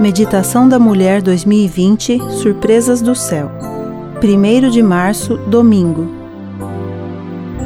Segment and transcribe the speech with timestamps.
[0.00, 3.50] Meditação da Mulher 2020 Surpresas do Céu.
[4.24, 6.08] 1 de março, domingo.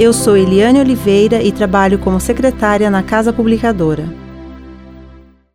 [0.00, 4.12] Eu sou Eliane Oliveira e trabalho como secretária na Casa Publicadora.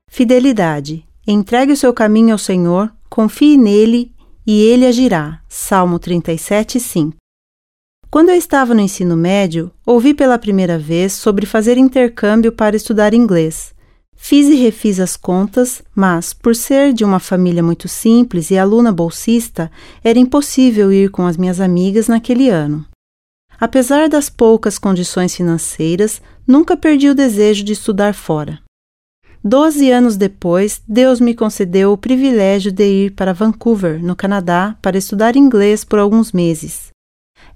[0.07, 1.03] Fidelidade.
[1.27, 4.13] Entregue o seu caminho ao Senhor, confie nele
[4.47, 5.41] e ele agirá.
[5.49, 7.17] Salmo 37, 5.
[8.09, 13.13] Quando eu estava no ensino médio, ouvi pela primeira vez sobre fazer intercâmbio para estudar
[13.13, 13.77] inglês.
[14.21, 18.91] Fiz e refiz as contas, mas, por ser de uma família muito simples e aluna
[18.91, 19.71] bolsista,
[20.03, 22.85] era impossível ir com as minhas amigas naquele ano.
[23.59, 28.59] Apesar das poucas condições financeiras, nunca perdi o desejo de estudar fora.
[29.43, 34.97] Doze anos depois, Deus me concedeu o privilégio de ir para Vancouver, no Canadá, para
[34.97, 36.89] estudar inglês por alguns meses.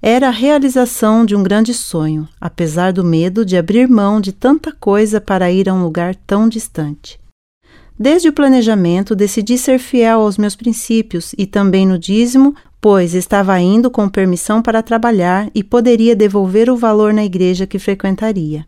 [0.00, 4.70] Era a realização de um grande sonho, apesar do medo de abrir mão de tanta
[4.72, 7.18] coisa para ir a um lugar tão distante.
[7.98, 13.58] Desde o planejamento, decidi ser fiel aos meus princípios e também no dízimo, pois estava
[13.60, 18.66] indo com permissão para trabalhar e poderia devolver o valor na igreja que frequentaria.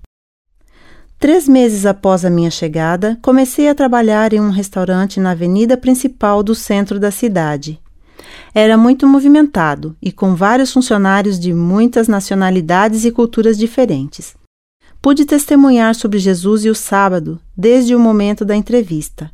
[1.19, 6.43] Três meses após a minha chegada, comecei a trabalhar em um restaurante na avenida principal
[6.43, 7.81] do centro da cidade,
[8.55, 14.35] era muito movimentado e com vários funcionários de muitas nacionalidades e culturas diferentes.
[15.01, 19.31] Pude testemunhar sobre Jesus e o sábado desde o momento da entrevista.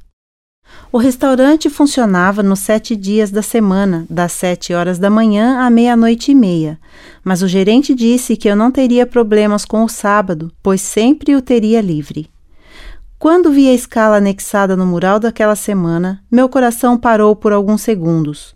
[0.91, 6.33] O restaurante funcionava nos sete dias da semana, das sete horas da manhã à meia-noite
[6.33, 6.79] e meia,
[7.25, 11.41] mas o gerente disse que eu não teria problemas com o sábado, pois sempre o
[11.41, 12.29] teria livre.
[13.19, 18.55] Quando vi a escala anexada no mural daquela semana, meu coração parou por alguns segundos.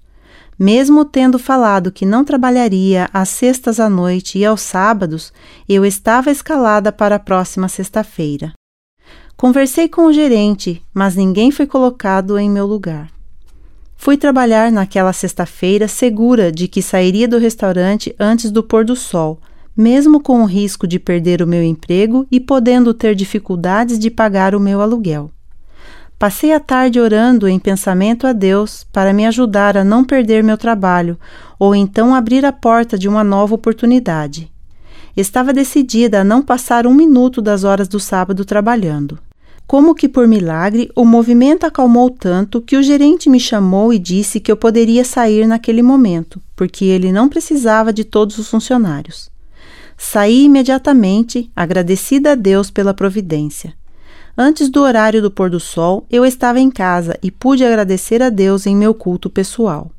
[0.58, 5.32] Mesmo tendo falado que não trabalharia às sextas à noite e aos sábados,
[5.68, 8.52] eu estava escalada para a próxima sexta-feira.
[9.36, 13.10] Conversei com o gerente, mas ninguém foi colocado em meu lugar.
[13.94, 19.38] Fui trabalhar naquela sexta-feira segura de que sairia do restaurante antes do pôr do sol,
[19.76, 24.54] mesmo com o risco de perder o meu emprego e podendo ter dificuldades de pagar
[24.54, 25.30] o meu aluguel.
[26.18, 30.56] Passei a tarde orando em pensamento a Deus para me ajudar a não perder meu
[30.56, 31.18] trabalho
[31.58, 34.50] ou então abrir a porta de uma nova oportunidade.
[35.14, 39.18] Estava decidida a não passar um minuto das horas do sábado trabalhando.
[39.66, 44.40] Como que por milagre, o movimento acalmou tanto que o gerente me chamou e disse
[44.40, 49.28] que eu poderia sair naquele momento, porque ele não precisava de todos os funcionários.
[49.98, 53.74] Saí imediatamente, agradecida a Deus pela providência.
[54.36, 58.28] Antes do horário do pôr do sol, eu estava em casa e pude agradecer a
[58.28, 59.90] Deus em meu culto pessoal.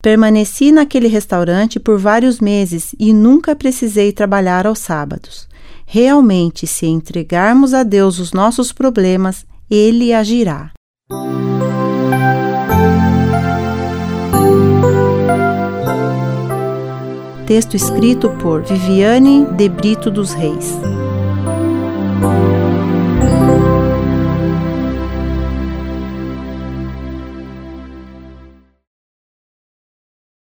[0.00, 5.48] Permaneci naquele restaurante por vários meses e nunca precisei trabalhar aos sábados.
[5.84, 10.70] Realmente, se entregarmos a Deus os nossos problemas, Ele agirá.
[17.44, 20.72] Texto escrito por Viviane de Brito dos Reis.